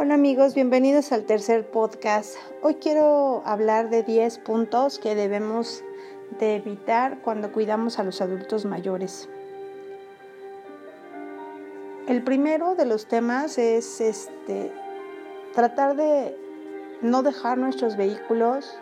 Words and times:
Hola 0.00 0.14
amigos, 0.14 0.54
bienvenidos 0.54 1.10
al 1.10 1.24
tercer 1.24 1.72
podcast. 1.72 2.36
Hoy 2.62 2.76
quiero 2.76 3.42
hablar 3.44 3.90
de 3.90 4.04
10 4.04 4.38
puntos 4.38 5.00
que 5.00 5.16
debemos 5.16 5.82
de 6.38 6.54
evitar 6.54 7.20
cuando 7.22 7.50
cuidamos 7.50 7.98
a 7.98 8.04
los 8.04 8.20
adultos 8.20 8.64
mayores. 8.64 9.28
El 12.06 12.22
primero 12.22 12.76
de 12.76 12.86
los 12.86 13.08
temas 13.08 13.58
es 13.58 14.00
este 14.00 14.70
tratar 15.52 15.96
de 15.96 16.38
no 17.02 17.24
dejar 17.24 17.58
nuestros 17.58 17.96
vehículos 17.96 18.78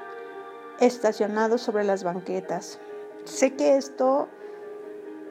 estacionados 0.80 1.62
sobre 1.62 1.84
las 1.84 2.04
banquetas. 2.04 2.78
Sé 3.24 3.54
que 3.54 3.78
esto 3.78 4.28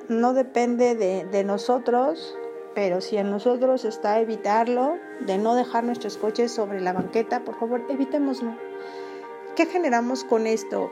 no 0.10 0.34
depende 0.34 0.96
de, 0.96 1.26
de 1.26 1.44
nosotros, 1.44 2.36
pero 2.76 3.00
si 3.00 3.16
en 3.16 3.32
nosotros 3.32 3.86
está 3.86 4.20
evitarlo, 4.20 5.00
de 5.22 5.38
no 5.38 5.56
dejar 5.56 5.86
nuestros 5.86 6.18
coches 6.18 6.52
sobre 6.52 6.82
la 6.82 6.92
banqueta, 6.92 7.46
por 7.46 7.58
favor, 7.58 7.86
evitémoslo. 7.90 8.56
¿Qué 9.56 9.66
generamos 9.66 10.26
con 10.26 10.46
esto? 10.46 10.92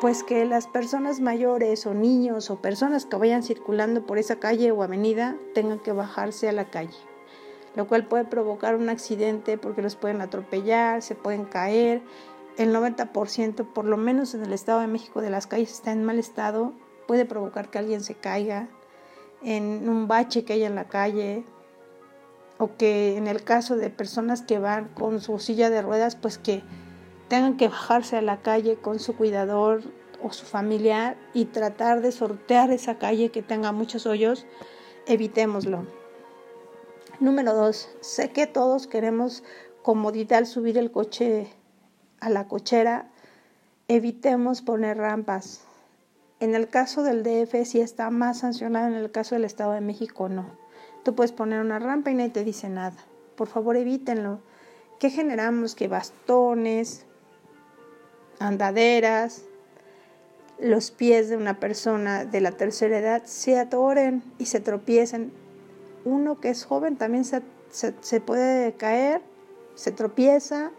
Pues 0.00 0.24
que 0.24 0.46
las 0.46 0.66
personas 0.66 1.20
mayores 1.20 1.86
o 1.86 1.92
niños 1.92 2.50
o 2.50 2.56
personas 2.56 3.04
que 3.04 3.16
vayan 3.16 3.42
circulando 3.42 4.06
por 4.06 4.16
esa 4.16 4.36
calle 4.36 4.72
o 4.72 4.82
avenida 4.82 5.36
tengan 5.54 5.78
que 5.78 5.92
bajarse 5.92 6.48
a 6.48 6.52
la 6.52 6.70
calle, 6.70 6.96
lo 7.76 7.86
cual 7.86 8.06
puede 8.06 8.24
provocar 8.24 8.74
un 8.74 8.88
accidente 8.88 9.58
porque 9.58 9.82
los 9.82 9.96
pueden 9.96 10.22
atropellar, 10.22 11.02
se 11.02 11.14
pueden 11.14 11.44
caer. 11.44 12.02
El 12.56 12.74
90%, 12.74 13.72
por 13.72 13.84
lo 13.84 13.98
menos 13.98 14.34
en 14.34 14.42
el 14.42 14.52
Estado 14.52 14.80
de 14.80 14.86
México, 14.86 15.20
de 15.20 15.28
las 15.28 15.46
calles 15.46 15.72
está 15.72 15.92
en 15.92 16.04
mal 16.04 16.18
estado, 16.18 16.72
puede 17.06 17.26
provocar 17.26 17.68
que 17.68 17.78
alguien 17.78 18.00
se 18.02 18.14
caiga, 18.14 18.68
en 19.44 19.88
un 19.88 20.08
bache 20.08 20.44
que 20.44 20.54
hay 20.54 20.64
en 20.64 20.74
la 20.74 20.88
calle 20.88 21.44
o 22.58 22.76
que 22.76 23.16
en 23.16 23.26
el 23.26 23.44
caso 23.44 23.76
de 23.76 23.90
personas 23.90 24.42
que 24.42 24.58
van 24.58 24.88
con 24.88 25.20
su 25.20 25.38
silla 25.38 25.70
de 25.70 25.82
ruedas, 25.82 26.16
pues 26.16 26.38
que 26.38 26.62
tengan 27.28 27.56
que 27.56 27.68
bajarse 27.68 28.16
a 28.16 28.22
la 28.22 28.40
calle 28.40 28.76
con 28.76 28.98
su 28.98 29.16
cuidador 29.16 29.82
o 30.22 30.32
su 30.32 30.46
familiar 30.46 31.16
y 31.34 31.46
tratar 31.46 32.00
de 32.00 32.12
sortear 32.12 32.70
esa 32.70 32.98
calle 32.98 33.30
que 33.30 33.42
tenga 33.42 33.72
muchos 33.72 34.06
hoyos, 34.06 34.46
evitémoslo. 35.06 35.86
Número 37.20 37.54
dos, 37.54 37.88
sé 38.00 38.30
que 38.30 38.46
todos 38.46 38.86
queremos 38.86 39.42
comodidad 39.82 40.38
al 40.38 40.46
subir 40.46 40.78
el 40.78 40.90
coche 40.90 41.48
a 42.20 42.30
la 42.30 42.48
cochera, 42.48 43.10
evitemos 43.88 44.62
poner 44.62 44.96
rampas. 44.96 45.66
En 46.44 46.54
el 46.54 46.68
caso 46.68 47.02
del 47.02 47.22
DF 47.22 47.64
sí 47.64 47.80
está 47.80 48.10
más 48.10 48.40
sancionado, 48.40 48.88
en 48.88 48.92
el 48.96 49.10
caso 49.10 49.34
del 49.34 49.46
Estado 49.46 49.72
de 49.72 49.80
México 49.80 50.28
no. 50.28 50.44
Tú 51.02 51.14
puedes 51.14 51.32
poner 51.32 51.58
una 51.62 51.78
rampa 51.78 52.10
y 52.10 52.14
nadie 52.14 52.32
te 52.32 52.44
dice 52.44 52.68
nada. 52.68 52.98
Por 53.34 53.48
favor, 53.48 53.78
evítenlo. 53.78 54.40
¿Qué 55.00 55.08
generamos? 55.08 55.74
Que 55.74 55.88
bastones, 55.88 57.06
andaderas, 58.40 59.44
los 60.58 60.90
pies 60.90 61.30
de 61.30 61.38
una 61.38 61.60
persona 61.60 62.26
de 62.26 62.42
la 62.42 62.52
tercera 62.52 62.98
edad 62.98 63.22
se 63.24 63.58
atoren 63.58 64.22
y 64.38 64.44
se 64.44 64.60
tropiecen. 64.60 65.32
Uno 66.04 66.40
que 66.40 66.50
es 66.50 66.66
joven 66.66 66.98
también 66.98 67.24
se, 67.24 67.40
se 67.70 68.20
puede 68.20 68.74
caer, 68.74 69.22
se 69.76 69.92
tropieza. 69.92 70.72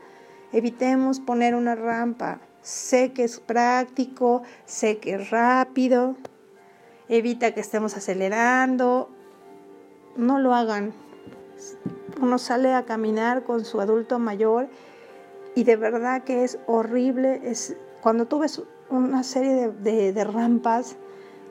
Evitemos 0.52 1.20
poner 1.20 1.56
una 1.56 1.74
rampa 1.74 2.40
sé 2.66 3.14
que 3.14 3.24
es 3.24 3.40
práctico, 3.40 4.42
sé 4.66 4.98
que 4.98 5.14
es 5.14 5.30
rápido, 5.30 6.16
evita 7.08 7.54
que 7.54 7.60
estemos 7.60 7.96
acelerando, 7.96 9.08
no 10.18 10.40
lo 10.40 10.56
hagan. 10.56 10.92
Uno 12.20 12.40
sale 12.40 12.74
a 12.74 12.84
caminar 12.84 13.44
con 13.44 13.66
su 13.66 13.82
adulto 13.82 14.18
mayor 14.18 14.68
y 15.54 15.64
de 15.64 15.76
verdad 15.76 16.24
que 16.24 16.44
es 16.44 16.58
horrible, 16.66 17.40
es 17.44 17.78
cuando 18.02 18.26
tú 18.26 18.40
ves 18.40 18.64
una 18.90 19.22
serie 19.22 19.70
de, 19.70 20.12
de 20.12 20.24
rampas, 20.24 20.98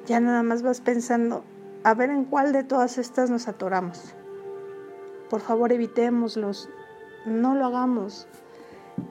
ya 0.07 0.19
nada 0.19 0.43
más 0.43 0.63
vas 0.63 0.81
pensando, 0.81 1.45
a 1.85 1.95
ver 1.95 2.11
en 2.11 2.25
cuál 2.25 2.53
de 2.53 2.65
todas 2.65 2.99
estas 2.99 3.31
nos 3.31 3.47
atoramos. 3.47 4.15
Por 5.31 5.41
favor, 5.41 5.73
evitémoslos, 5.73 6.69
no 7.25 7.55
lo 7.55 7.67
hagamos. 7.67 8.27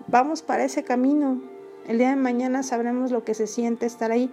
Vamos 0.07 0.41
para 0.41 0.65
ese 0.65 0.83
camino, 0.83 1.52
el 1.87 1.97
día 1.97 2.09
de 2.09 2.15
mañana 2.15 2.63
sabremos 2.63 3.11
lo 3.11 3.23
que 3.23 3.33
se 3.33 3.47
siente 3.47 3.85
estar 3.85 4.11
ahí. 4.11 4.31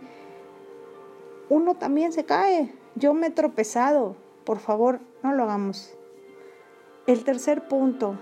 Uno 1.48 1.74
también 1.74 2.12
se 2.12 2.24
cae. 2.24 2.72
Yo 2.94 3.12
me 3.14 3.28
he 3.28 3.30
tropezado. 3.30 4.16
Por 4.44 4.58
favor, 4.58 5.00
no 5.22 5.32
lo 5.32 5.44
hagamos. 5.44 5.94
El 7.06 7.24
tercer 7.24 7.66
punto, 7.66 8.18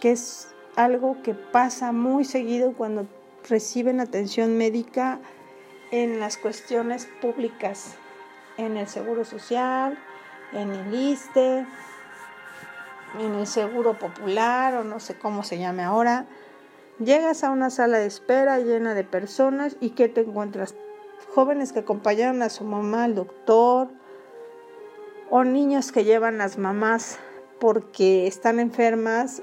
que 0.00 0.12
es 0.12 0.48
algo 0.76 1.22
que 1.22 1.34
pasa 1.34 1.92
muy 1.92 2.24
seguido 2.24 2.72
cuando 2.72 3.06
reciben 3.48 4.00
atención 4.00 4.56
médica 4.56 5.20
en 5.92 6.18
las 6.18 6.36
cuestiones 6.36 7.08
públicas, 7.20 7.94
en 8.56 8.76
el 8.76 8.88
Seguro 8.88 9.24
Social, 9.24 9.96
en 10.52 10.72
el 10.72 10.94
ISTE, 10.94 11.66
en 13.20 13.34
el 13.34 13.46
Seguro 13.46 13.98
Popular 13.98 14.74
o 14.74 14.84
no 14.84 14.98
sé 14.98 15.16
cómo 15.16 15.44
se 15.44 15.58
llame 15.58 15.84
ahora 15.84 16.26
Llegas 17.00 17.42
a 17.42 17.50
una 17.50 17.70
sala 17.70 17.98
de 17.98 18.06
espera 18.06 18.60
llena 18.60 18.94
de 18.94 19.02
personas 19.02 19.76
y 19.80 19.90
¿qué 19.90 20.08
te 20.08 20.20
encuentras? 20.20 20.76
Jóvenes 21.34 21.72
que 21.72 21.80
acompañaron 21.80 22.40
a 22.40 22.48
su 22.48 22.62
mamá 22.62 23.02
al 23.02 23.16
doctor 23.16 23.88
o 25.28 25.42
niños 25.42 25.90
que 25.90 26.04
llevan 26.04 26.38
las 26.38 26.56
mamás 26.56 27.18
porque 27.58 28.28
están 28.28 28.60
enfermas 28.60 29.42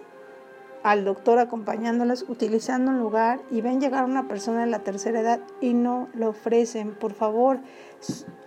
al 0.82 1.04
doctor 1.04 1.40
acompañándolas, 1.40 2.24
utilizando 2.30 2.90
un 2.92 3.00
lugar 3.00 3.42
y 3.52 3.60
ven 3.60 3.82
llegar 3.82 4.06
una 4.06 4.30
persona 4.30 4.62
de 4.62 4.68
la 4.68 4.80
tercera 4.80 5.20
edad 5.20 5.42
y 5.60 5.74
no 5.74 6.08
lo 6.14 6.30
ofrecen, 6.30 6.96
por 6.96 7.12
favor, 7.14 7.60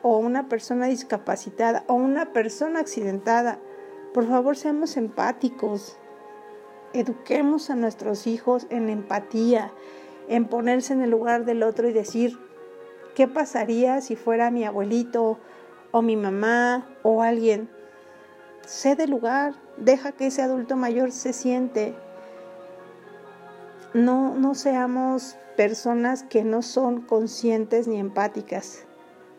o 0.00 0.16
una 0.16 0.48
persona 0.48 0.86
discapacitada 0.86 1.84
o 1.88 1.94
una 1.94 2.32
persona 2.32 2.80
accidentada. 2.80 3.58
Por 4.14 4.26
favor, 4.26 4.56
seamos 4.56 4.96
empáticos 4.96 5.98
eduquemos 6.94 7.68
a 7.68 7.74
nuestros 7.74 8.26
hijos 8.26 8.66
en 8.70 8.88
empatía, 8.88 9.72
en 10.28 10.46
ponerse 10.46 10.94
en 10.94 11.02
el 11.02 11.10
lugar 11.10 11.44
del 11.44 11.62
otro 11.62 11.88
y 11.88 11.92
decir, 11.92 12.38
¿qué 13.14 13.28
pasaría 13.28 14.00
si 14.00 14.16
fuera 14.16 14.50
mi 14.50 14.64
abuelito 14.64 15.38
o 15.90 16.02
mi 16.02 16.16
mamá 16.16 16.88
o 17.02 17.22
alguien? 17.22 17.68
Sé 18.64 18.96
del 18.96 19.10
lugar, 19.10 19.54
deja 19.76 20.12
que 20.12 20.28
ese 20.28 20.40
adulto 20.40 20.76
mayor 20.76 21.12
se 21.12 21.32
siente. 21.32 21.94
No, 23.92 24.34
no 24.34 24.54
seamos 24.54 25.36
personas 25.56 26.22
que 26.22 26.44
no 26.44 26.62
son 26.62 27.02
conscientes 27.02 27.86
ni 27.86 27.98
empáticas, 27.98 28.86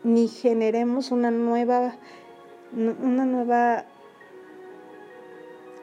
ni 0.04 0.28
generemos 0.28 1.10
una 1.10 1.30
nueva, 1.30 1.96
una 2.72 3.26
nueva 3.26 3.86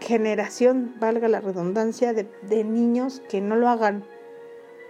generación, 0.03 0.93
valga 0.99 1.27
la 1.27 1.41
redundancia, 1.41 2.13
de, 2.13 2.63
niños 2.63 3.21
que 3.29 3.41
no 3.41 3.55
lo 3.55 3.69
hagan. 3.69 4.03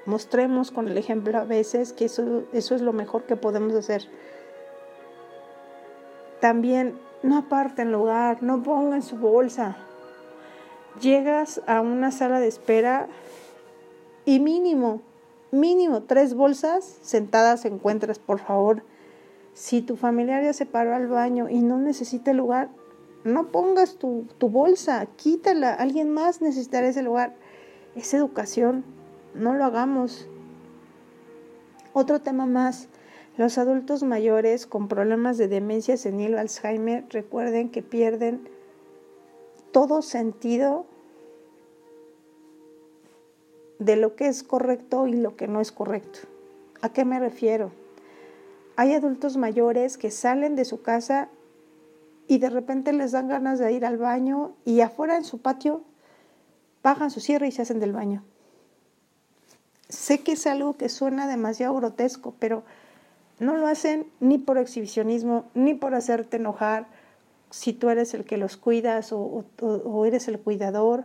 Mostremos 0.06 0.72
con 0.72 0.90
el 0.90 0.98
ejemplo 0.98 1.38
a 1.38 1.46
veces 1.46 1.94
que 1.94 2.06
eso, 2.06 2.44
eso 2.52 2.76
es 2.76 2.82
lo 2.82 2.92
mejor 2.92 3.24
que 3.24 3.38
podemos 3.38 3.74
hacer. 3.76 4.10
También 6.42 7.00
no 7.22 7.38
aparten 7.38 7.92
lugar, 7.92 8.44
no 8.44 8.64
pongan 8.64 9.02
su 9.02 9.18
bolsa. 9.18 9.78
Llegas 11.00 11.62
a 11.68 11.80
una 11.82 12.12
sala 12.12 12.40
de 12.40 12.48
espera 12.48 13.08
y 14.26 14.40
mínimo, 14.40 15.02
mínimo 15.52 16.04
tres 16.04 16.34
bolsas 16.34 16.98
sentadas 17.02 17.64
encuentras, 17.66 18.20
por 18.20 18.40
favor. 18.40 18.84
Si 19.54 19.82
tu 19.82 19.96
familiar 19.96 20.44
ya 20.44 20.54
se 20.54 20.66
paró 20.66 20.96
al 20.96 21.08
baño 21.08 21.48
y 21.50 21.62
no 21.62 21.78
necesita 21.78 22.34
lugar, 22.34 22.70
no 23.24 23.48
pongas 23.48 23.96
tu, 23.96 24.28
bolsa, 24.40 25.06
quítala, 25.16 25.74
alguien 25.74 26.10
más 26.12 26.42
necesitará 26.42 26.88
ese 26.88 27.02
lugar. 27.02 27.36
Es 27.96 28.14
educación, 28.14 28.84
no 29.34 29.54
lo 29.54 29.64
hagamos. 29.66 30.28
Otro 31.94 32.22
tema 32.22 32.46
más, 32.46 32.90
los 33.38 33.58
adultos 33.58 34.04
mayores 34.04 34.68
con 34.68 34.88
problemas 34.88 35.38
de 35.38 35.48
demencia 35.48 35.96
senil 35.96 36.36
o 36.36 36.40
Alzheimer, 36.40 37.06
recuerden 37.10 37.70
que 37.70 37.82
pierden 37.82 38.50
todo 39.72 40.02
sentido 40.02 40.86
de 43.80 43.96
lo 43.96 44.16
que 44.16 44.28
es 44.28 44.44
correcto 44.44 45.08
y 45.08 45.14
lo 45.14 45.36
que 45.36 45.48
no 45.48 45.62
es 45.62 45.72
correcto. 45.72 46.20
¿A 46.82 46.92
qué 46.92 47.06
me 47.06 47.20
refiero? 47.20 47.72
Hay 48.76 48.94
adultos 48.94 49.38
mayores 49.38 49.98
que 49.98 50.12
salen 50.12 50.56
de 50.56 50.66
su 50.66 50.82
casa 50.82 51.30
y 52.34 52.40
de 52.40 52.50
repente 52.50 52.94
les 52.94 53.12
dan 53.12 53.28
ganas 53.28 53.60
de 53.60 53.72
ir 53.72 53.86
al 53.86 54.00
baño 54.00 54.56
y 54.66 54.82
afuera 54.82 55.18
en 55.18 55.24
su 55.24 55.40
patio 55.40 55.84
bajan 56.82 57.12
su 57.12 57.20
cierre 57.20 57.48
y 57.48 57.52
se 57.52 57.62
hacen 57.62 57.80
del 57.80 57.94
baño. 57.94 58.24
Sé 59.88 60.22
que 60.22 60.32
es 60.32 60.48
algo 60.48 60.76
que 60.76 60.90
suena 60.90 61.28
demasiado 61.28 61.76
grotesco, 61.76 62.34
pero 62.40 62.64
no 63.38 63.56
lo 63.56 63.68
hacen 63.68 64.08
ni 64.20 64.40
por 64.40 64.58
exhibicionismo, 64.58 65.46
ni 65.54 65.76
por 65.76 65.94
hacerte 65.94 66.38
enojar 66.38 66.88
si 67.52 67.72
tú 67.72 67.90
eres 67.90 68.16
el 68.16 68.26
que 68.26 68.38
los 68.38 68.58
cuidas 68.58 69.14
o, 69.14 69.46
o 69.62 70.06
eres 70.08 70.28
el 70.28 70.40
cuidador. 70.40 71.04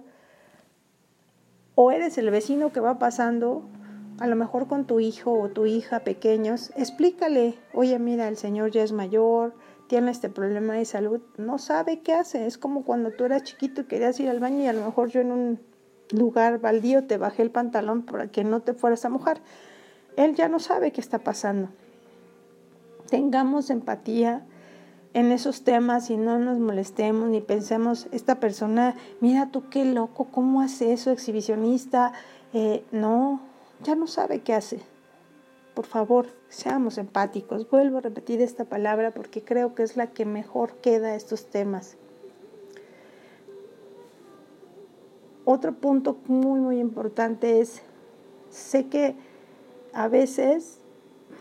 O 1.75 1.93
eres 1.93 2.17
el 2.17 2.31
vecino 2.31 2.73
que 2.73 2.81
va 2.81 2.99
pasando, 2.99 3.65
a 4.19 4.27
lo 4.27 4.35
mejor 4.35 4.67
con 4.67 4.87
tu 4.87 4.99
hijo 4.99 5.39
o 5.39 5.51
tu 5.51 5.67
hija 5.67 6.01
pequeños, 6.01 6.73
explícale, 6.75 7.59
oye, 7.75 7.99
mira, 7.99 8.29
el 8.29 8.39
señor 8.39 8.71
ya 8.71 8.83
es 8.83 8.93
mayor, 8.93 9.53
tiene 9.89 10.11
este 10.11 10.29
problema 10.29 10.75
de 10.75 10.85
salud, 10.85 11.21
no 11.37 11.59
sabe 11.59 12.01
qué 12.01 12.15
hace. 12.15 12.47
Es 12.47 12.59
como 12.59 12.85
cuando 12.85 13.11
tú 13.11 13.25
eras 13.25 13.43
chiquito 13.43 13.81
y 13.81 13.85
querías 13.85 14.21
ir 14.21 14.29
al 14.29 14.39
baño 14.39 14.63
y 14.63 14.67
a 14.67 14.73
lo 14.73 14.85
mejor 14.85 15.09
yo 15.09 15.21
en 15.21 15.33
un 15.33 15.61
lugar 16.11 16.61
baldío 16.61 17.07
te 17.07 17.19
bajé 17.19 17.43
el 17.43 17.51
pantalón 17.51 18.03
para 18.03 18.29
que 18.29 18.45
no 18.45 18.61
te 18.61 18.75
fueras 18.75 19.05
a 19.05 19.09
mojar. 19.09 19.41
Él 20.17 20.35
ya 20.35 20.49
no 20.49 20.61
sabe 20.61 20.93
qué 20.93 21.01
está 21.01 21.21
pasando. 21.21 21.71
Tengamos 23.09 23.71
empatía 23.71 24.47
en 25.15 25.33
esos 25.33 25.65
temas 25.65 26.11
y 26.11 26.17
no 26.17 26.39
nos 26.39 26.59
molestemos 26.59 27.31
ni 27.31 27.41
pensemos, 27.41 28.09
esta 28.13 28.41
persona, 28.41 28.95
mira 29.21 29.51
tú 29.51 29.69
qué 29.71 29.85
loco, 29.85 30.29
¿cómo 30.31 30.61
hace 30.61 30.93
eso, 30.93 31.11
exhibicionista? 31.11 32.13
Eh, 32.53 32.85
no, 32.93 33.41
ya 33.83 33.95
no 33.95 34.07
sabe 34.07 34.41
qué 34.41 34.55
hace. 34.55 34.81
Por 35.79 35.87
favor, 35.87 36.27
seamos 36.49 36.99
empáticos. 36.99 37.71
Vuelvo 37.71 37.99
a 37.99 38.01
repetir 38.01 38.43
esta 38.43 38.65
palabra 38.65 39.13
porque 39.13 39.45
creo 39.45 39.77
que 39.77 39.85
es 39.85 39.97
la 39.97 40.09
que 40.09 40.25
mejor 40.25 40.73
queda 40.83 41.11
a 41.11 41.15
estos 41.15 41.47
temas. 41.47 41.97
Otro 45.45 45.75
punto 45.75 46.19
muy, 46.27 46.59
muy 46.59 46.81
importante 46.81 47.61
es, 47.61 47.83
sé 48.51 48.89
que 48.89 49.15
a 49.93 50.09
veces 50.09 50.81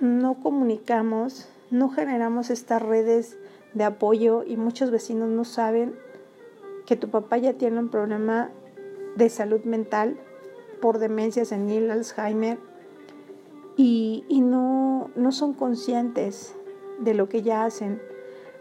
no 0.01 0.35
comunicamos, 0.35 1.49
no 1.71 1.89
generamos 1.89 2.51
estas 2.51 2.83
redes 2.83 3.39
de 3.73 3.85
apoyo 3.85 4.43
y 4.43 4.55
muchos 4.55 4.91
vecinos 4.91 5.29
no 5.29 5.45
saben 5.45 5.95
que 6.85 6.95
tu 6.95 7.09
papá 7.09 7.39
ya 7.39 7.53
tiene 7.53 7.79
un 7.79 7.89
problema 7.89 8.51
de 9.15 9.31
salud 9.31 9.63
mental 9.63 10.15
por 10.79 10.99
demencia 10.99 11.43
senil, 11.43 11.89
Alzheimer, 11.89 12.59
y, 13.77 14.41
no, 14.41 15.12
no 15.15 15.31
son 15.31 15.53
conscientes 15.53 16.56
de 17.00 17.13
lo 17.13 17.29
que 17.29 17.44
ya 17.44 17.63
hacen. 17.63 18.01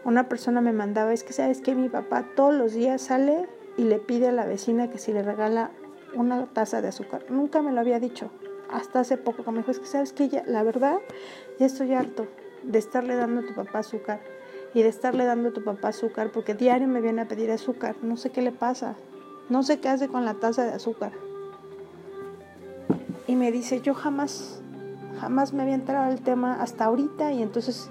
Una 0.05 0.29
persona 0.29 0.61
me 0.61 0.73
mandaba, 0.73 1.11
es 1.11 1.23
que 1.23 1.33
sabes 1.33 1.59
que 1.59 1.75
mi 1.75 1.89
papá 1.89 2.25
todos 2.35 2.53
los 2.53 2.73
días 2.73 3.01
sale 3.01 3.47
y 3.77 3.83
le 3.83 3.97
pide 3.97 4.27
a 4.27 4.31
la 4.31 4.45
vecina 4.45 4.89
que 4.89 4.99
si 4.99 5.11
le 5.11 5.23
regala 5.23 5.71
una 6.13 6.45
taza 6.45 6.81
de 6.81 6.89
azúcar. 6.89 7.25
Nunca 7.29 7.61
me 7.61 7.71
lo 7.71 7.81
había 7.81 7.99
dicho. 7.99 8.29
Hasta 8.71 8.99
hace 8.99 9.17
poco 9.17 9.51
me 9.51 9.59
dijo, 9.59 9.71
es 9.71 9.79
que 9.79 9.87
sabes 9.87 10.13
que 10.13 10.43
la 10.45 10.61
verdad, 10.63 10.99
ya 11.59 11.65
estoy 11.65 11.93
harto 11.93 12.27
de 12.63 12.79
estarle 12.79 13.15
dando 13.15 13.41
a 13.41 13.45
tu 13.45 13.55
papá 13.55 13.79
azúcar 13.79 14.19
y 14.73 14.83
de 14.83 14.89
estarle 14.89 15.25
dando 15.25 15.49
a 15.49 15.53
tu 15.53 15.63
papá 15.63 15.89
azúcar 15.89 16.31
porque 16.31 16.53
diario 16.53 16.87
me 16.87 17.01
viene 17.01 17.21
a 17.21 17.27
pedir 17.27 17.49
azúcar. 17.49 17.95
No 18.01 18.17
sé 18.17 18.29
qué 18.29 18.41
le 18.41 18.51
pasa. 18.51 18.95
No 19.49 19.63
sé 19.63 19.79
qué 19.79 19.89
hace 19.89 20.09
con 20.09 20.25
la 20.25 20.35
taza 20.35 20.65
de 20.65 20.73
azúcar. 20.73 21.13
Y 23.27 23.35
me 23.35 23.51
dice, 23.51 23.81
yo 23.81 23.93
jamás, 23.93 24.61
jamás 25.19 25.53
me 25.53 25.63
había 25.63 25.75
entrado 25.75 26.11
el 26.11 26.21
tema 26.21 26.61
hasta 26.61 26.85
ahorita 26.85 27.31
y 27.33 27.41
entonces 27.41 27.89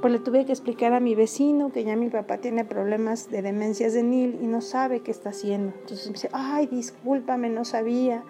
pues 0.00 0.12
le 0.12 0.18
tuve 0.18 0.44
que 0.44 0.52
explicar 0.52 0.92
a 0.92 1.00
mi 1.00 1.14
vecino 1.14 1.72
que 1.72 1.82
ya 1.82 1.96
mi 1.96 2.10
papá 2.10 2.36
tiene 2.36 2.66
problemas 2.66 3.30
de 3.30 3.40
demencia 3.40 3.88
senil 3.88 4.38
y 4.42 4.46
no 4.46 4.60
sabe 4.60 5.00
qué 5.00 5.10
está 5.10 5.30
haciendo. 5.30 5.72
Entonces 5.80 6.06
me 6.08 6.12
dice, 6.12 6.28
ay, 6.32 6.66
discúlpame, 6.66 7.48
no 7.48 7.64
sabía. 7.64 8.22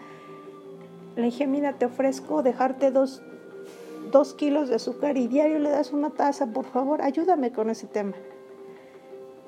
Le 1.16 1.24
dije, 1.24 1.48
mira, 1.48 1.72
te 1.72 1.86
ofrezco 1.86 2.44
dejarte 2.44 2.92
dos, 2.92 3.22
dos 4.12 4.34
kilos 4.34 4.68
de 4.68 4.76
azúcar 4.76 5.16
y 5.16 5.26
diario 5.26 5.58
le 5.58 5.70
das 5.70 5.92
una 5.92 6.10
taza, 6.10 6.46
por 6.46 6.64
favor, 6.64 7.02
ayúdame 7.02 7.50
con 7.50 7.70
ese 7.70 7.88
tema. 7.88 8.14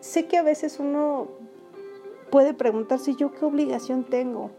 Sé 0.00 0.26
que 0.26 0.36
a 0.36 0.42
veces 0.42 0.80
uno 0.80 1.28
puede 2.30 2.54
preguntarse, 2.54 3.14
¿yo 3.14 3.32
qué 3.32 3.44
obligación 3.44 4.02
tengo? 4.02 4.50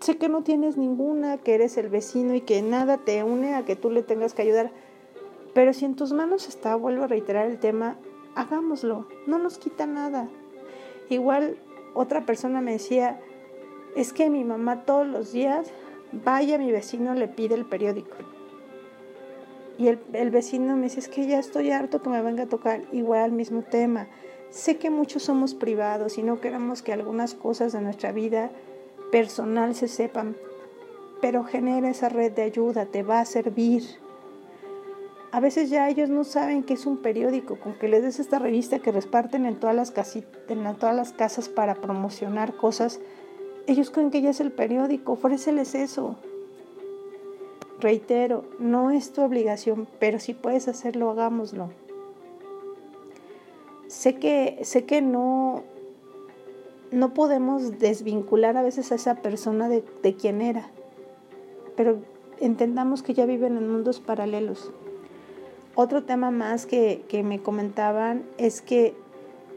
Sé 0.00 0.16
que 0.16 0.28
no 0.28 0.42
tienes 0.42 0.76
ninguna, 0.76 1.38
que 1.38 1.54
eres 1.54 1.76
el 1.76 1.88
vecino 1.88 2.34
y 2.34 2.40
que 2.40 2.62
nada 2.62 2.98
te 2.98 3.24
une 3.24 3.54
a 3.54 3.64
que 3.64 3.76
tú 3.76 3.90
le 3.90 4.02
tengas 4.02 4.32
que 4.32 4.42
ayudar. 4.42 4.70
Pero 5.54 5.72
si 5.72 5.84
en 5.84 5.96
tus 5.96 6.12
manos 6.12 6.46
está, 6.48 6.76
vuelvo 6.76 7.04
a 7.04 7.08
reiterar 7.08 7.46
el 7.46 7.58
tema, 7.58 7.96
hagámoslo, 8.36 9.08
no 9.26 9.38
nos 9.38 9.58
quita 9.58 9.86
nada. 9.86 10.28
Igual 11.08 11.58
otra 11.94 12.24
persona 12.26 12.60
me 12.60 12.72
decía, 12.72 13.20
es 13.96 14.12
que 14.12 14.30
mi 14.30 14.44
mamá 14.44 14.84
todos 14.84 15.06
los 15.06 15.32
días 15.32 15.72
vaya 16.12 16.58
mi 16.58 16.70
vecino 16.70 17.14
le 17.14 17.26
pide 17.26 17.56
el 17.56 17.64
periódico. 17.64 18.16
Y 19.78 19.88
el, 19.88 20.00
el, 20.12 20.30
vecino 20.30 20.76
me 20.76 20.84
dice, 20.84 21.00
es 21.00 21.08
que 21.08 21.26
ya 21.26 21.38
estoy 21.38 21.70
harto 21.70 22.02
que 22.02 22.08
me 22.08 22.22
venga 22.22 22.44
a 22.44 22.48
tocar 22.48 22.82
igual 22.92 23.20
al 23.22 23.32
mismo 23.32 23.62
tema. 23.62 24.08
Sé 24.50 24.76
que 24.76 24.90
muchos 24.90 25.24
somos 25.24 25.54
privados 25.54 26.18
y 26.18 26.22
no 26.22 26.40
queremos 26.40 26.82
que 26.82 26.92
algunas 26.92 27.34
cosas 27.34 27.72
de 27.72 27.80
nuestra 27.80 28.12
vida 28.12 28.50
personal 29.10 29.74
se 29.74 29.88
sepan, 29.88 30.36
pero 31.20 31.44
genera 31.44 31.90
esa 31.90 32.08
red 32.08 32.32
de 32.32 32.42
ayuda, 32.42 32.86
te 32.86 33.02
va 33.02 33.20
a 33.20 33.24
servir. 33.24 33.82
A 35.30 35.40
veces 35.40 35.68
ya 35.68 35.88
ellos 35.88 36.08
no 36.08 36.24
saben 36.24 36.62
que 36.62 36.74
es 36.74 36.86
un 36.86 36.98
periódico, 36.98 37.56
con 37.56 37.74
que 37.74 37.88
les 37.88 38.02
des 38.02 38.18
esta 38.18 38.38
revista 38.38 38.78
que 38.78 38.92
reparten 38.92 39.44
en 39.44 39.56
todas 39.56 39.76
las, 39.76 39.92
en 40.48 40.76
todas 40.76 40.96
las 40.96 41.12
casas 41.12 41.48
para 41.48 41.74
promocionar 41.74 42.56
cosas, 42.56 43.00
ellos 43.66 43.90
creen 43.90 44.10
que 44.10 44.22
ya 44.22 44.30
es 44.30 44.40
el 44.40 44.52
periódico, 44.52 45.12
ofréceles 45.12 45.74
eso. 45.74 46.16
Reitero, 47.80 48.44
no 48.58 48.90
es 48.90 49.12
tu 49.12 49.22
obligación, 49.22 49.86
pero 49.98 50.18
si 50.18 50.32
puedes 50.32 50.66
hacerlo, 50.66 51.10
hagámoslo. 51.10 51.70
Sé 53.86 54.16
que, 54.16 54.60
sé 54.62 54.84
que 54.84 55.02
no, 55.02 55.62
no 56.90 57.14
podemos 57.14 57.78
desvincular 57.78 58.56
a 58.56 58.62
veces 58.62 58.92
a 58.92 58.96
esa 58.96 59.16
persona 59.16 59.68
de, 59.68 59.84
de 60.02 60.14
quien 60.14 60.40
era, 60.40 60.70
pero 61.76 61.98
entendamos 62.40 63.02
que 63.02 63.14
ya 63.14 63.26
viven 63.26 63.56
en 63.56 63.70
mundos 63.70 64.00
paralelos. 64.00 64.72
Otro 65.74 66.04
tema 66.04 66.30
más 66.30 66.66
que, 66.66 67.04
que 67.08 67.22
me 67.22 67.40
comentaban 67.40 68.24
es 68.36 68.62
que 68.62 68.96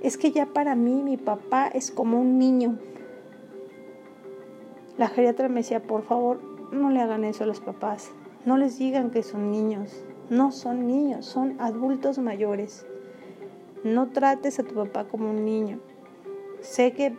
es 0.03 0.17
que 0.17 0.31
ya 0.31 0.47
para 0.47 0.75
mí 0.75 1.03
mi 1.03 1.17
papá 1.17 1.67
es 1.67 1.91
como 1.91 2.19
un 2.19 2.39
niño. 2.39 2.79
La 4.97 5.07
geriatra 5.07 5.47
me 5.47 5.61
decía, 5.61 5.83
por 5.83 6.03
favor, 6.03 6.39
no 6.71 6.89
le 6.89 7.01
hagan 7.01 7.23
eso 7.23 7.43
a 7.43 7.47
los 7.47 7.59
papás. 7.59 8.11
No 8.45 8.57
les 8.57 8.79
digan 8.79 9.11
que 9.11 9.21
son 9.21 9.51
niños. 9.51 10.03
No 10.29 10.51
son 10.51 10.87
niños, 10.87 11.25
son 11.25 11.55
adultos 11.59 12.17
mayores. 12.17 12.85
No 13.83 14.09
trates 14.09 14.59
a 14.59 14.63
tu 14.63 14.73
papá 14.73 15.05
como 15.05 15.29
un 15.29 15.45
niño. 15.45 15.79
Sé 16.61 16.93
que 16.93 17.15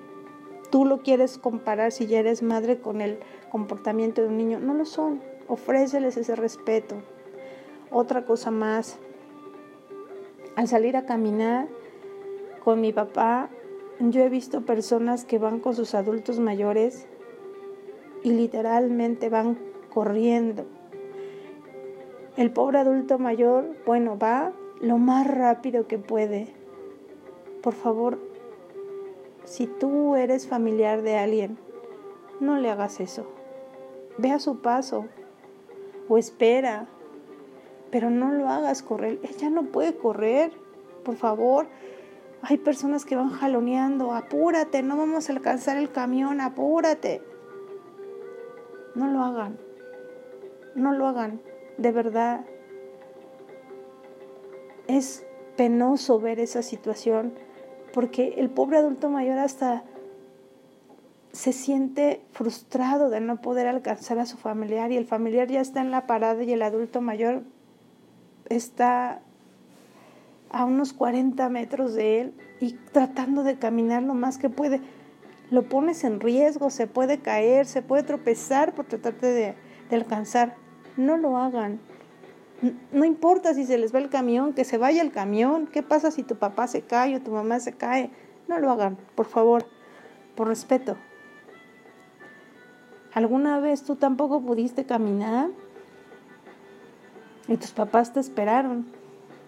tú 0.71 0.85
lo 0.85 1.03
quieres 1.03 1.39
comparar 1.39 1.93
si 1.93 2.07
ya 2.07 2.21
eres 2.21 2.43
madre 2.43 2.79
con 2.79 3.01
el 3.01 3.19
comportamiento 3.51 4.23
de 4.23 4.29
un 4.29 4.39
niño. 4.39 4.59
No 4.61 4.75
lo 4.75 4.85
son. 4.85 5.21
Ofréceles 5.49 6.17
ese 6.17 6.35
respeto. 6.37 6.97
Otra 7.91 8.25
cosa 8.25 8.51
más. 8.51 8.99
Al 10.57 10.69
salir 10.69 10.97
a 10.97 11.05
caminar 11.05 11.69
con 12.65 12.81
mi 12.81 12.93
papá, 12.93 13.51
yo 13.99 14.23
he 14.23 14.29
visto 14.29 14.63
personas 14.63 15.25
que 15.25 15.39
van 15.39 15.61
con 15.61 15.75
sus 15.75 15.95
adultos 15.95 16.39
mayores 16.39 17.07
y 18.23 18.31
literalmente 18.31 19.29
van 19.29 19.59
corriendo. 19.93 20.65
El 22.37 22.51
pobre 22.51 22.79
adulto 22.79 23.19
mayor, 23.19 23.77
bueno, 23.85 24.19
va 24.19 24.53
lo 24.81 24.99
más 24.99 25.27
rápido 25.27 25.87
que 25.87 25.99
puede. 25.99 26.55
Por 27.63 27.75
favor, 27.75 28.19
si 29.53 29.67
tú 29.67 30.17
eres 30.17 30.49
familiar 30.49 31.03
de 31.03 31.19
alguien, 31.19 31.59
no 32.41 32.57
le 32.57 32.71
hagas 32.71 33.01
eso. 33.01 33.27
Ve 34.17 34.31
a 34.31 34.39
su 34.39 34.63
paso 34.63 35.05
o 36.09 36.17
espera, 36.17 36.87
pero 37.91 38.09
no 38.09 38.33
lo 38.33 38.49
hagas 38.49 38.83
correr. 38.83 39.21
Ella 39.23 39.51
no 39.51 39.65
puede 39.65 39.95
correr, 39.95 40.53
por 41.05 41.17
favor. 41.17 41.67
Hay 42.41 42.57
personas 42.57 43.05
que 43.05 43.15
van 43.15 43.29
jaloneando, 43.29 44.15
apúrate, 44.15 44.83
no 44.83 44.97
vamos 44.97 45.29
a 45.29 45.33
alcanzar 45.35 45.77
el 45.77 45.93
camión, 45.93 46.41
apúrate. 46.41 47.21
No 48.95 49.07
lo 49.07 49.23
hagan, 49.23 49.59
no 50.75 50.95
lo 50.95 51.07
hagan, 51.07 51.43
de 51.77 51.93
verdad. 51.93 52.47
Es 54.87 55.27
penoso 55.59 56.19
ver 56.21 56.41
esa 56.41 56.63
situación 56.63 57.35
porque 57.93 58.35
el 58.39 58.51
pobre 58.51 58.79
adulto 58.79 59.09
mayor 59.09 59.39
hasta 59.39 59.85
se 61.33 61.53
siente 61.53 62.21
frustrado 62.33 63.09
de 63.09 63.21
no 63.21 63.41
poder 63.41 63.67
alcanzar 63.67 64.19
a 64.19 64.27
su 64.27 64.37
familiar 64.37 64.93
y 64.93 64.97
el 64.97 65.07
familiar 65.07 65.49
ya 65.49 65.61
está 65.61 65.81
en 65.81 65.91
la 65.91 66.07
parada 66.07 66.43
y 66.43 66.53
el 66.53 66.63
adulto 66.63 67.01
mayor 67.01 67.43
está 68.51 69.21
a 70.51 70.65
unos 70.67 70.93
40 70.93 71.49
metros 71.49 71.95
de 71.95 72.21
él 72.21 72.35
y 72.61 72.75
tratando 72.93 73.43
de 73.43 73.59
caminar 73.59 74.03
lo 74.03 74.15
más 74.15 74.37
que 74.37 74.51
puede. 74.51 74.81
Lo 75.51 75.63
pones 75.69 76.05
en 76.05 76.21
riesgo, 76.21 76.71
se 76.71 76.87
puede 76.87 77.19
caer, 77.19 77.67
se 77.67 77.83
puede 77.83 78.03
tropezar 78.03 78.75
por 78.75 78.87
tratarte 78.87 79.27
de, 79.27 79.55
de 79.91 79.97
alcanzar. 79.97 80.55
No 80.97 81.17
lo 81.17 81.39
hagan. 81.39 81.81
No 82.93 83.05
importa 83.05 83.55
si 83.55 83.67
se 83.67 83.77
les 83.77 83.93
va 83.93 83.99
el 83.99 84.09
camión, 84.09 84.53
que 84.53 84.65
se 84.65 84.79
vaya 84.79 85.03
el 85.03 85.11
camión. 85.11 85.67
¿Qué 85.67 85.83
pasa 85.83 86.13
si 86.13 86.23
tu 86.23 86.37
papá 86.37 86.69
se 86.69 86.83
cae 86.83 87.17
o 87.17 87.21
tu 87.21 87.33
mamá 87.33 87.59
se 87.59 87.73
cae? 87.73 88.11
No 88.47 88.59
lo 88.61 88.71
hagan, 88.71 88.97
por 89.17 89.27
favor, 89.27 89.67
por 90.37 90.47
respeto. 90.47 90.97
¿Alguna 93.15 93.59
vez 93.59 93.83
tú 93.83 93.97
tampoco 93.97 94.41
pudiste 94.41 94.87
caminar? 94.87 95.51
Y 97.49 97.57
tus 97.57 97.73
papás 97.73 98.13
te 98.13 98.21
esperaron. 98.21 98.87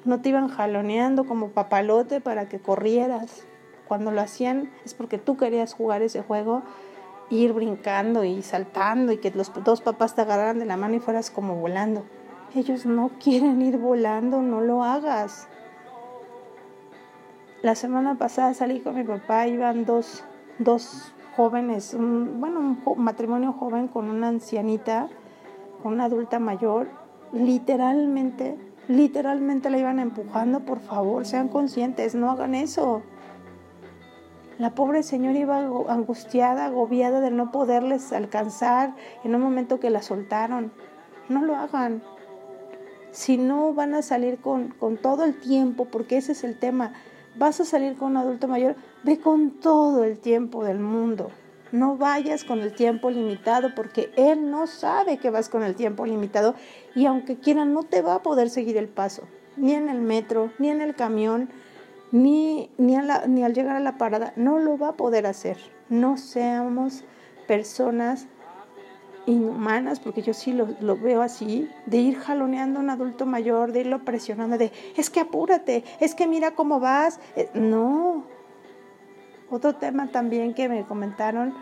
No 0.04 0.20
te 0.20 0.30
iban 0.30 0.48
jaloneando 0.48 1.24
como 1.24 1.50
papalote 1.50 2.20
para 2.20 2.48
que 2.48 2.58
corrieras. 2.58 3.46
Cuando 3.86 4.10
lo 4.10 4.20
hacían 4.20 4.70
es 4.84 4.92
porque 4.92 5.18
tú 5.18 5.36
querías 5.36 5.72
jugar 5.72 6.02
ese 6.02 6.22
juego, 6.22 6.62
ir 7.30 7.52
brincando 7.52 8.24
y 8.24 8.42
saltando 8.42 9.12
y 9.12 9.18
que 9.18 9.30
los 9.30 9.52
dos 9.62 9.80
papás 9.80 10.14
te 10.16 10.22
agarraran 10.22 10.58
de 10.58 10.66
la 10.66 10.76
mano 10.76 10.96
y 10.96 11.00
fueras 11.00 11.30
como 11.30 11.54
volando. 11.54 12.04
Ellos 12.54 12.86
no 12.86 13.10
quieren 13.22 13.60
ir 13.62 13.78
volando, 13.78 14.40
no 14.40 14.60
lo 14.60 14.84
hagas. 14.84 15.48
La 17.62 17.74
semana 17.74 18.16
pasada 18.16 18.54
salí 18.54 18.80
con 18.80 18.94
mi 18.94 19.02
papá, 19.02 19.46
iban 19.48 19.84
dos, 19.84 20.22
dos 20.58 21.12
jóvenes, 21.36 21.96
bueno, 21.98 22.76
un 22.84 23.02
matrimonio 23.02 23.52
joven 23.52 23.88
con 23.88 24.08
una 24.08 24.28
ancianita, 24.28 25.08
con 25.82 25.94
una 25.94 26.04
adulta 26.04 26.38
mayor, 26.38 26.88
literalmente, 27.32 28.56
literalmente 28.86 29.70
la 29.70 29.78
iban 29.78 29.98
empujando, 29.98 30.60
por 30.60 30.78
favor, 30.78 31.26
sean 31.26 31.48
conscientes, 31.48 32.14
no 32.14 32.30
hagan 32.30 32.54
eso. 32.54 33.02
La 34.58 34.76
pobre 34.76 35.02
señora 35.02 35.38
iba 35.38 35.58
angustiada, 35.88 36.66
agobiada 36.66 37.20
de 37.20 37.32
no 37.32 37.50
poderles 37.50 38.12
alcanzar 38.12 38.94
en 39.24 39.34
un 39.34 39.40
momento 39.40 39.80
que 39.80 39.90
la 39.90 40.02
soltaron. 40.02 40.72
No 41.28 41.44
lo 41.44 41.56
hagan. 41.56 42.02
Si 43.14 43.36
no 43.36 43.72
van 43.74 43.94
a 43.94 44.02
salir 44.02 44.38
con, 44.38 44.70
con 44.70 44.96
todo 44.96 45.22
el 45.22 45.38
tiempo, 45.38 45.84
porque 45.84 46.16
ese 46.16 46.32
es 46.32 46.42
el 46.42 46.58
tema, 46.58 46.94
vas 47.36 47.60
a 47.60 47.64
salir 47.64 47.94
con 47.94 48.10
un 48.10 48.16
adulto 48.16 48.48
mayor, 48.48 48.74
ve 49.04 49.20
con 49.20 49.52
todo 49.52 50.02
el 50.02 50.18
tiempo 50.18 50.64
del 50.64 50.80
mundo. 50.80 51.30
No 51.70 51.96
vayas 51.96 52.42
con 52.42 52.58
el 52.58 52.74
tiempo 52.74 53.10
limitado 53.10 53.72
porque 53.76 54.10
él 54.16 54.50
no 54.50 54.66
sabe 54.66 55.18
que 55.18 55.30
vas 55.30 55.48
con 55.48 55.62
el 55.62 55.76
tiempo 55.76 56.06
limitado 56.06 56.56
y 56.96 57.06
aunque 57.06 57.36
quiera 57.36 57.64
no 57.64 57.84
te 57.84 58.02
va 58.02 58.16
a 58.16 58.22
poder 58.24 58.50
seguir 58.50 58.76
el 58.76 58.88
paso, 58.88 59.22
ni 59.56 59.74
en 59.74 59.88
el 59.88 60.00
metro, 60.00 60.50
ni 60.58 60.70
en 60.70 60.80
el 60.80 60.96
camión, 60.96 61.50
ni, 62.10 62.68
ni, 62.78 62.96
ni 63.28 63.44
al 63.44 63.54
llegar 63.54 63.76
a 63.76 63.80
la 63.80 63.96
parada. 63.96 64.32
No 64.34 64.58
lo 64.58 64.76
va 64.76 64.88
a 64.88 64.96
poder 64.96 65.26
hacer. 65.26 65.56
No 65.88 66.16
seamos 66.16 67.04
personas 67.46 68.26
inhumanas, 69.26 70.00
porque 70.00 70.22
yo 70.22 70.34
sí 70.34 70.52
lo, 70.52 70.68
lo, 70.80 70.96
veo 70.96 71.22
así, 71.22 71.70
de 71.86 71.98
ir 71.98 72.18
jaloneando 72.18 72.80
a 72.80 72.82
un 72.82 72.90
adulto 72.90 73.26
mayor, 73.26 73.72
de 73.72 73.80
irlo 73.80 74.04
presionando, 74.04 74.58
de 74.58 74.72
es 74.96 75.10
que 75.10 75.20
apúrate, 75.20 75.84
es 76.00 76.14
que 76.14 76.26
mira 76.26 76.52
cómo 76.52 76.80
vas. 76.80 77.20
Eh, 77.36 77.48
no, 77.54 78.24
otro 79.50 79.74
tema 79.76 80.08
también 80.08 80.54
que 80.54 80.68
me 80.68 80.84
comentaron 80.84 81.54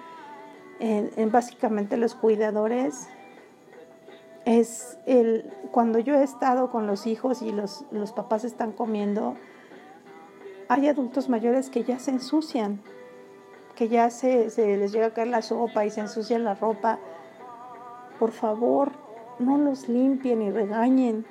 en, 0.78 1.30
básicamente 1.30 1.96
los 1.96 2.14
cuidadores 2.14 3.08
es 4.44 4.98
el 5.06 5.52
cuando 5.70 6.00
yo 6.00 6.14
he 6.16 6.24
estado 6.24 6.70
con 6.70 6.86
los 6.86 7.06
hijos 7.06 7.42
y 7.42 7.52
los, 7.52 7.84
los 7.92 8.12
papás 8.12 8.44
están 8.44 8.72
comiendo, 8.72 9.36
hay 10.68 10.88
adultos 10.88 11.28
mayores 11.28 11.70
que 11.70 11.84
ya 11.84 11.98
se 11.98 12.10
ensucian, 12.10 12.80
que 13.76 13.88
ya 13.88 14.10
se, 14.10 14.50
se 14.50 14.76
les 14.76 14.92
llega 14.92 15.06
a 15.06 15.14
caer 15.14 15.28
la 15.28 15.42
sopa 15.42 15.84
y 15.86 15.90
se 15.90 16.00
ensucian 16.00 16.44
la 16.44 16.54
ropa. 16.54 16.98
Por 18.22 18.30
favor, 18.30 18.92
no 19.40 19.58
los 19.58 19.88
limpien 19.88 20.42
y 20.42 20.52
regañen. 20.52 21.26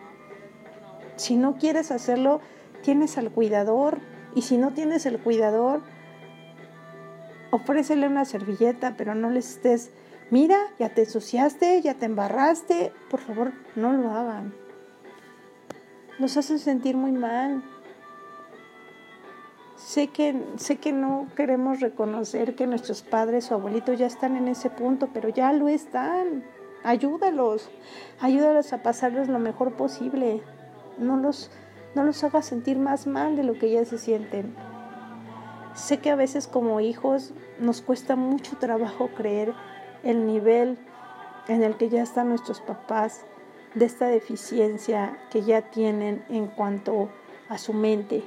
Si 1.15 1.37
no 1.37 1.55
quieres 1.55 1.89
hacerlo, 1.89 2.41
tienes 2.83 3.17
al 3.17 3.31
cuidador. 3.31 3.99
Y 4.35 4.41
si 4.41 4.57
no 4.57 4.73
tienes 4.73 5.05
el 5.05 5.17
cuidador, 5.17 5.83
ofrécele 7.51 8.07
una 8.07 8.25
servilleta, 8.25 8.95
pero 8.97 9.15
no 9.15 9.29
les 9.29 9.51
estés, 9.51 9.91
mira, 10.31 10.57
ya 10.79 10.93
te 10.93 11.03
ensuciaste, 11.03 11.81
ya 11.81 11.93
te 11.93 12.07
embarraste, 12.07 12.91
por 13.09 13.21
favor, 13.21 13.53
no 13.77 13.93
lo 13.93 14.11
hagan. 14.11 14.53
Nos 16.19 16.35
hacen 16.35 16.59
sentir 16.59 16.97
muy 16.97 17.13
mal. 17.13 17.63
Sé 19.77 20.07
que, 20.07 20.35
sé 20.57 20.75
que 20.75 20.91
no 20.91 21.27
queremos 21.37 21.79
reconocer 21.79 22.53
que 22.53 22.67
nuestros 22.67 23.01
padres 23.01 23.49
o 23.49 23.55
abuelitos 23.55 23.97
ya 23.97 24.07
están 24.07 24.35
en 24.35 24.49
ese 24.49 24.69
punto, 24.69 25.07
pero 25.13 25.29
ya 25.29 25.53
lo 25.53 25.69
están. 25.69 26.43
Ayúdalos, 26.83 27.69
ayúdalos 28.19 28.73
a 28.73 28.81
pasarlos 28.83 29.27
lo 29.27 29.39
mejor 29.39 29.73
posible. 29.73 30.41
No 30.97 31.17
los, 31.17 31.51
no 31.95 32.03
los 32.03 32.23
hagas 32.23 32.45
sentir 32.45 32.77
más 32.77 33.07
mal 33.07 33.35
de 33.35 33.43
lo 33.43 33.53
que 33.53 33.71
ya 33.71 33.85
se 33.85 33.97
sienten. 33.97 34.55
Sé 35.73 35.99
que 35.99 36.09
a 36.11 36.15
veces 36.15 36.47
como 36.47 36.79
hijos 36.79 37.33
nos 37.59 37.81
cuesta 37.81 38.15
mucho 38.15 38.57
trabajo 38.57 39.09
creer 39.15 39.53
el 40.03 40.25
nivel 40.25 40.77
en 41.47 41.63
el 41.63 41.77
que 41.77 41.89
ya 41.89 42.01
están 42.01 42.29
nuestros 42.29 42.61
papás, 42.61 43.25
de 43.75 43.85
esta 43.85 44.07
deficiencia 44.07 45.17
que 45.31 45.43
ya 45.43 45.61
tienen 45.61 46.25
en 46.29 46.47
cuanto 46.47 47.09
a 47.49 47.57
su 47.57 47.73
mente. 47.73 48.23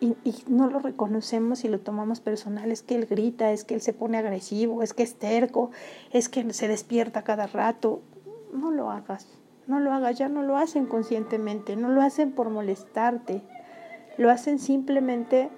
Y, 0.00 0.16
no 0.48 0.68
lo 0.68 0.78
reconocemos 0.78 1.64
y 1.64 1.68
lo 1.68 1.80
tomamos 1.80 2.20
personal. 2.20 2.72
Es 2.72 2.82
que 2.82 2.94
él 2.94 3.06
grita, 3.06 3.52
es 3.52 3.64
que 3.64 3.74
él 3.74 3.82
se 3.82 3.92
pone 3.92 4.16
agresivo, 4.16 4.82
es 4.82 4.94
que 4.94 5.02
es 5.02 5.16
terco, 5.16 5.70
es 6.10 6.30
que 6.30 6.52
se 6.54 6.68
despierta 6.68 7.22
cada 7.22 7.46
rato. 7.46 8.00
No 8.54 8.70
lo 8.70 8.90
hagas, 8.90 9.26
no 9.66 9.78
lo 9.78 9.92
hagas, 9.92 10.16
ya 10.18 10.28
no 10.28 10.42
lo 10.42 10.56
hacen 10.56 10.86
conscientemente, 10.86 11.76
no 11.76 11.90
lo 11.90 12.00
hacen 12.00 12.32
por 12.32 12.48
molestarte, 12.48 13.42
lo 14.16 14.30
hacen 14.30 14.58
simplemente 14.58 15.50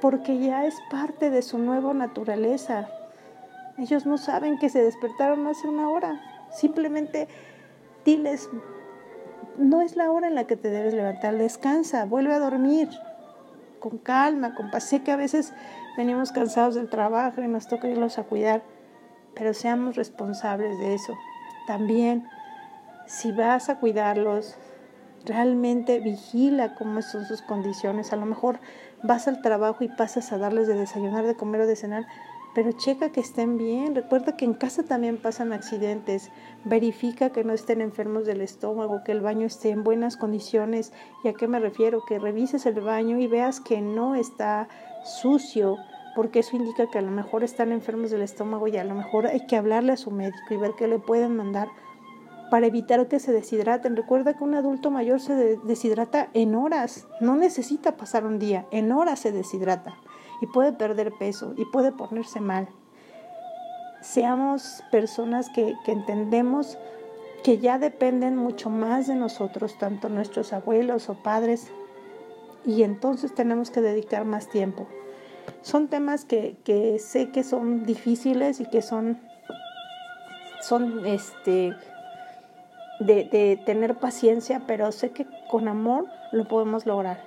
porque 0.00 0.40
ya 0.40 0.66
es 0.66 0.74
parte 0.90 1.30
de 1.30 1.42
su 1.42 1.58
nueva 1.58 1.94
naturaleza. 1.94 2.88
Ellos 3.78 4.04
no 4.04 4.18
saben 4.18 4.58
que 4.58 4.68
se 4.68 4.82
despertaron 4.82 5.46
hace 5.46 5.68
una 5.68 5.88
hora. 5.88 6.20
Simplemente 6.50 7.28
diles, 8.04 8.50
no 9.58 9.80
es 9.80 9.94
la 9.96 10.10
hora 10.10 10.26
en 10.26 10.34
la 10.34 10.44
que 10.44 10.56
te 10.56 10.70
debes 10.70 10.92
levantar, 10.92 11.36
descansa, 11.36 12.04
vuelve 12.04 12.34
a 12.34 12.40
dormir 12.40 12.88
con 13.82 13.98
calma, 13.98 14.54
con 14.54 14.70
paz. 14.70 14.84
Sé 14.84 15.02
que 15.02 15.10
a 15.10 15.16
veces 15.16 15.52
venimos 15.96 16.32
cansados 16.32 16.76
del 16.76 16.88
trabajo 16.88 17.42
y 17.42 17.48
nos 17.48 17.66
toca 17.66 17.88
irlos 17.88 18.18
a 18.18 18.22
cuidar, 18.22 18.62
pero 19.34 19.52
seamos 19.52 19.96
responsables 19.96 20.78
de 20.78 20.94
eso. 20.94 21.12
También, 21.66 22.26
si 23.06 23.32
vas 23.32 23.68
a 23.68 23.80
cuidarlos, 23.80 24.56
realmente 25.26 25.98
vigila 25.98 26.74
cómo 26.76 27.02
son 27.02 27.26
sus 27.26 27.42
condiciones. 27.42 28.12
A 28.12 28.16
lo 28.16 28.24
mejor 28.24 28.60
vas 29.02 29.26
al 29.28 29.42
trabajo 29.42 29.82
y 29.84 29.88
pasas 29.88 30.32
a 30.32 30.38
darles 30.38 30.68
de 30.68 30.74
desayunar, 30.74 31.26
de 31.26 31.36
comer 31.36 31.62
o 31.62 31.66
de 31.66 31.76
cenar, 31.76 32.06
pero 32.54 32.72
checa 32.72 33.10
que 33.10 33.20
estén 33.20 33.56
bien. 33.56 33.94
Recuerda 33.94 34.36
que 34.36 34.44
en 34.44 34.54
casa 34.54 34.82
también 34.82 35.16
pasan 35.16 35.52
accidentes. 35.52 36.30
Verifica 36.64 37.30
que 37.30 37.44
no 37.44 37.52
estén 37.52 37.80
enfermos 37.80 38.26
del 38.26 38.40
estómago, 38.40 39.02
que 39.04 39.12
el 39.12 39.20
baño 39.20 39.46
esté 39.46 39.70
en 39.70 39.84
buenas 39.84 40.16
condiciones. 40.16 40.92
¿Y 41.24 41.28
a 41.28 41.34
qué 41.34 41.48
me 41.48 41.60
refiero? 41.60 42.04
Que 42.06 42.18
revises 42.18 42.66
el 42.66 42.80
baño 42.80 43.18
y 43.18 43.26
veas 43.26 43.60
que 43.60 43.80
no 43.80 44.14
está 44.14 44.68
sucio, 45.04 45.78
porque 46.14 46.40
eso 46.40 46.56
indica 46.56 46.90
que 46.90 46.98
a 46.98 47.02
lo 47.02 47.10
mejor 47.10 47.42
están 47.42 47.72
enfermos 47.72 48.10
del 48.10 48.22
estómago 48.22 48.68
y 48.68 48.76
a 48.76 48.84
lo 48.84 48.94
mejor 48.94 49.26
hay 49.26 49.46
que 49.46 49.56
hablarle 49.56 49.92
a 49.92 49.96
su 49.96 50.10
médico 50.10 50.38
y 50.50 50.56
ver 50.56 50.72
qué 50.76 50.88
le 50.88 50.98
pueden 50.98 51.36
mandar 51.36 51.68
para 52.50 52.66
evitar 52.66 53.08
que 53.08 53.18
se 53.18 53.32
deshidraten. 53.32 53.96
Recuerda 53.96 54.34
que 54.34 54.44
un 54.44 54.54
adulto 54.54 54.90
mayor 54.90 55.20
se 55.20 55.56
deshidrata 55.64 56.28
en 56.34 56.54
horas, 56.54 57.08
no 57.20 57.34
necesita 57.34 57.96
pasar 57.96 58.26
un 58.26 58.38
día, 58.38 58.66
en 58.70 58.92
horas 58.92 59.20
se 59.20 59.32
deshidrata 59.32 59.96
y 60.42 60.46
puede 60.46 60.72
perder 60.72 61.12
peso 61.12 61.54
y 61.56 61.64
puede 61.64 61.92
ponerse 61.92 62.40
mal. 62.40 62.68
Seamos 64.02 64.82
personas 64.90 65.48
que, 65.48 65.74
entendemos 65.86 66.76
que 67.44 67.58
ya 67.58 67.78
dependen 67.78 68.36
mucho 68.36 68.68
más 68.68 69.06
de 69.06 69.14
nosotros, 69.14 69.78
tanto 69.78 70.08
nuestros 70.08 70.52
abuelos 70.52 71.08
o 71.08 71.14
padres, 71.14 71.70
y 72.66 72.82
entonces 72.82 73.34
tenemos 73.34 73.70
que 73.70 73.80
dedicar 73.80 74.24
más 74.24 74.48
tiempo. 74.48 74.88
Son 75.62 75.88
temas 75.88 76.24
que, 76.24 76.56
que 76.64 76.98
sé 76.98 77.30
que 77.30 77.44
son 77.44 77.84
difíciles 77.86 78.60
y 78.60 78.66
que 78.66 78.82
son, 78.82 79.20
son 80.60 81.06
este, 81.06 81.72
de, 82.98 83.60
tener 83.64 83.96
paciencia, 83.96 84.62
pero 84.66 84.90
sé 84.90 85.10
que 85.10 85.26
con 85.48 85.68
amor 85.68 86.06
lo 86.32 86.48
podemos 86.48 86.86
lograr. 86.86 87.22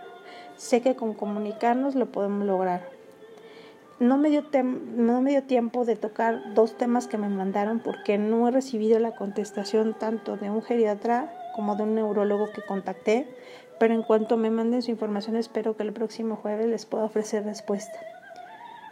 Sé 0.57 0.81
que 0.81 0.95
con 0.95 1.13
comunicarnos 1.13 1.95
lo 1.95 2.07
podemos 2.07 2.45
lograr. 2.45 2.95
No 4.00 4.18
me, 4.18 4.30
dio 4.30 4.44
no 4.54 5.22
me 5.22 5.32
dio 5.32 5.44
tiempo 5.44 5.86
de 5.86 5.96
tocar 5.96 6.54
dos 6.54 6.78
temas 6.78 7.08
que 7.08 7.18
me 7.18 7.30
mandaron 7.30 7.80
porque 7.80 8.18
no 8.18 8.48
he 8.48 8.52
recibido 8.52 9.00
la 9.00 9.16
contestación 9.16 9.94
tanto 9.98 10.36
de 10.36 10.50
un 10.50 10.62
geriatra 10.62 11.34
como 11.56 11.75
de 11.75 11.84
un 11.84 11.96
neurólogo 11.96 12.52
que 12.54 12.62
contacté, 12.62 13.28
pero 13.80 13.94
en 13.94 14.04
cuanto 14.04 14.36
me 14.36 14.50
manden 14.50 14.82
su 14.82 14.92
información 14.92 15.38
espero 15.38 15.78
que 15.78 15.84
el 15.84 15.94
próximo 15.94 16.36
jueves 16.36 16.68
les 16.68 16.86
pueda 16.86 17.06
ofrecer 17.06 17.46
respuesta. 17.46 17.98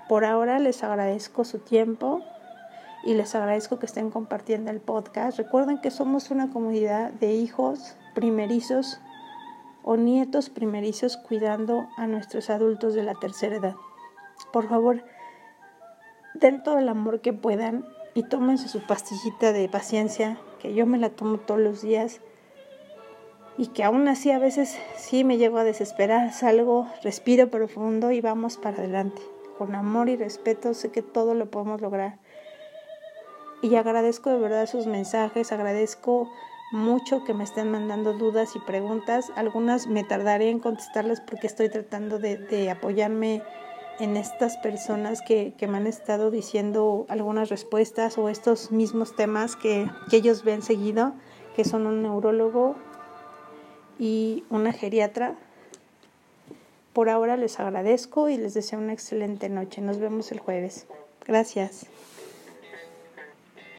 Por 0.07 0.23
ahora 0.23 0.59
les 0.59 0.83
agradezco 0.83 1.43
su 1.43 1.59
tiempo, 1.59 2.21
y 3.03 3.13
les 3.13 3.35
agradezco 3.35 3.79
que 3.79 3.85
estén 3.85 4.09
compartiendo 4.09 4.71
el 4.71 4.79
podcast. 4.79 5.37
Recuerden 5.37 5.79
que 5.79 5.91
somos 5.91 6.31
una 6.31 6.49
comunidad 6.49 7.11
de 7.11 7.33
hijos 7.33 7.95
primerizos 8.15 8.99
o 9.83 9.97
nietos 9.97 10.49
primerizos 10.49 11.17
cuidando 11.17 11.87
a 11.97 12.07
nuestros 12.07 12.49
adultos 12.49 12.93
de 12.93 13.03
la 13.03 13.15
tercera 13.15 13.57
edad. 13.57 13.75
Por 14.53 14.69
favor, 14.69 15.03
den 16.35 16.63
todo 16.63 16.77
el 16.77 16.87
amor 16.87 17.19
que 17.19 17.33
puedan 17.33 17.85
y 18.13 18.23
tómense 18.23 18.69
su 18.69 18.79
pastillita 18.87 19.51
de 19.51 19.67
paciencia, 19.67 20.37
que 20.61 20.73
yo 20.73 20.85
me 20.85 20.97
la 20.97 21.09
tomo 21.09 21.39
todos 21.39 21.59
los 21.59 21.81
días 21.81 22.21
y 23.57 23.67
que 23.67 23.83
aún 23.83 24.07
así 24.07 24.31
a 24.31 24.39
veces 24.39 24.79
sí 24.95 25.23
me 25.23 25.37
llego 25.37 25.57
a 25.57 25.63
desesperar, 25.63 26.31
salgo, 26.31 26.87
respiro 27.03 27.49
profundo 27.49 28.11
y 28.11 28.21
vamos 28.21 28.57
para 28.57 28.77
adelante. 28.77 29.21
Con 29.57 29.75
amor 29.75 30.09
y 30.09 30.15
respeto 30.15 30.73
sé 30.73 30.91
que 30.91 31.01
todo 31.01 31.35
lo 31.35 31.51
podemos 31.51 31.81
lograr. 31.81 32.17
Y 33.61 33.75
agradezco 33.75 34.29
de 34.29 34.39
verdad 34.39 34.65
sus 34.65 34.87
mensajes, 34.87 35.51
agradezco 35.51 36.31
mucho 36.71 37.23
que 37.23 37.35
me 37.35 37.43
estén 37.43 37.71
mandando 37.71 38.13
dudas 38.13 38.55
y 38.55 38.59
preguntas. 38.59 39.31
Algunas 39.35 39.87
me 39.87 40.03
tardaré 40.03 40.49
en 40.49 40.59
contestarlas 40.59 41.21
porque 41.21 41.47
estoy 41.47 41.69
tratando 41.69 42.17
de, 42.19 42.69
apoyarme 42.71 43.43
en 43.99 44.17
estas 44.17 44.57
personas 44.57 45.21
que, 45.21 45.53
me 45.61 45.77
han 45.77 45.87
estado 45.87 46.31
diciendo 46.31 47.05
algunas 47.09 47.49
respuestas 47.49 48.17
o 48.17 48.29
estos 48.29 48.71
mismos 48.71 49.15
temas 49.15 49.55
que, 49.55 49.89
que 50.09 50.17
ellos 50.17 50.43
ven 50.43 50.61
seguido, 50.61 51.13
que 51.55 51.63
son 51.63 51.85
un 51.85 52.01
neurólogo 52.01 52.75
y 53.99 54.43
una 54.49 54.73
geriatra. 54.73 55.35
Por 56.93 57.09
ahora 57.09 57.37
les 57.37 57.59
agradezco 57.59 58.29
y 58.29 58.37
les 58.37 58.53
deseo 58.53 58.79
una 58.79 58.93
excelente 58.93 59.49
noche. 59.49 59.81
Nos 59.81 59.99
vemos 59.99 60.31
el 60.31 60.39
jueves. 60.39 60.85
Gracias. 61.25 61.87